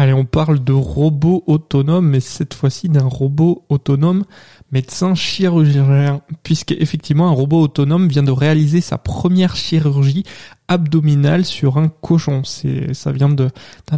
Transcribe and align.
Allez, 0.00 0.14
on 0.14 0.24
parle 0.24 0.64
de 0.64 0.72
robot 0.72 1.44
autonome, 1.46 2.08
mais 2.08 2.20
cette 2.20 2.54
fois-ci 2.54 2.88
d'un 2.88 3.04
robot 3.04 3.66
autonome 3.68 4.24
médecin 4.72 5.14
chirurgien, 5.14 6.22
puisque 6.42 6.72
effectivement 6.72 7.28
un 7.28 7.32
robot 7.32 7.60
autonome 7.60 8.08
vient 8.08 8.22
de 8.22 8.30
réaliser 8.30 8.80
sa 8.80 8.96
première 8.96 9.56
chirurgie 9.56 10.24
abdominale 10.68 11.44
sur 11.44 11.76
un 11.76 11.88
cochon. 11.88 12.44
Ça 12.44 13.12
vient 13.12 13.28
d'un 13.28 13.50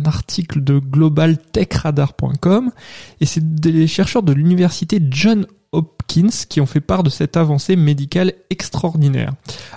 article 0.04 0.64
de 0.64 0.80
globaltechradar.com 0.80 2.72
et 3.20 3.24
c'est 3.24 3.54
des 3.54 3.86
chercheurs 3.86 4.24
de 4.24 4.32
l'université 4.32 4.98
John 5.08 5.46
Hopkins 5.70 6.30
qui 6.48 6.60
ont 6.60 6.66
fait 6.66 6.80
part 6.80 7.04
de 7.04 7.10
cette 7.10 7.36
avancée 7.36 7.76
médicale 7.76 8.32
extraordinaire. 8.50 9.34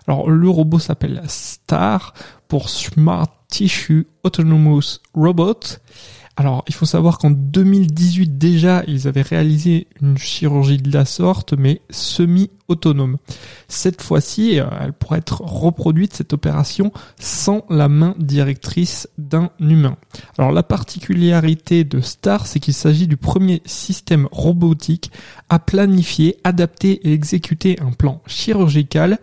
Alors 0.08 0.28
le 0.28 0.50
robot 0.50 0.80
s'appelle 0.80 1.22
STAR 1.28 2.16
pour 2.48 2.70
Smart 2.70 3.35
Tissue 3.48 4.08
Autonomous 4.24 5.00
Robot. 5.14 5.80
Alors, 6.38 6.66
il 6.68 6.74
faut 6.74 6.86
savoir 6.86 7.18
qu'en 7.18 7.32
2018 7.32 8.38
déjà, 8.38 8.84
ils 8.88 9.08
avaient 9.08 9.22
réalisé 9.22 9.88
une 10.02 10.18
chirurgie 10.18 10.78
de 10.78 10.92
la 10.92 11.06
sorte, 11.06 11.54
mais 11.54 11.82
semi-autonome. 11.90 13.18
Cette 13.70 14.02
fois-ci, 14.02 14.60
euh, 14.60 14.66
elle 14.82 14.92
pourrait 14.92 15.20
être 15.20 15.42
reproduite, 15.42 16.14
cette 16.14 16.34
opération, 16.34 16.92
sans 17.18 17.66
la 17.70 17.88
main 17.88 18.16
directrice 18.20 19.08
humain. 19.60 19.98
Alors, 20.38 20.52
la 20.52 20.64
particularité 20.64 21.84
de 21.84 22.02
STAR, 22.02 22.46
c'est 22.48 22.60
qu'il 22.60 22.74
s'agit 22.74 23.08
du 23.08 23.18
premier 23.18 23.62
système 23.66 24.28
robotique 24.32 25.12
à 25.50 25.60
planifier, 25.60 26.38
adapter 26.44 27.08
et 27.08 27.14
exécuter 27.14 27.78
un 27.82 27.92
plan 27.92 28.22
chirurgical 28.28 29.20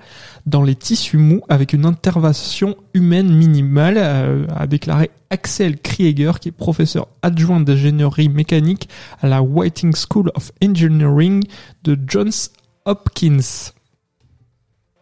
dans 0.46 0.62
les 0.62 0.74
tissus 0.74 1.18
mous 1.18 1.42
avec 1.48 1.72
une 1.72 1.86
intervention 1.86 2.76
humaine 2.94 3.32
minimale, 3.34 3.96
euh, 3.98 4.46
a 4.54 4.66
déclaré 4.66 5.10
Axel 5.30 5.78
Krieger, 5.80 6.40
qui 6.40 6.48
est 6.48 6.52
professeur 6.52 7.08
adjoint 7.22 7.60
d'ingénierie 7.60 8.28
mécanique 8.28 8.88
à 9.20 9.28
la 9.28 9.42
Whiting 9.42 9.94
School 9.94 10.30
of 10.34 10.52
Engineering 10.62 11.44
de 11.84 11.98
Johns 12.06 12.50
Hopkins. 12.84 13.72